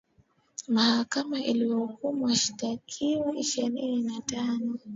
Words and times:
mahakama 0.67 1.39
iliwahukumu 1.39 2.25
washitakiwa 2.25 3.37
ishirini 3.37 4.01
na 4.03 4.21
tano 4.21 4.79